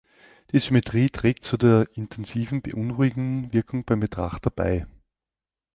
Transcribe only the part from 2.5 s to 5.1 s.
beunruhigenden Wirkung beim Betrachter bei.